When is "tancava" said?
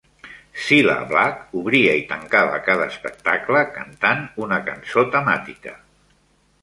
2.13-2.57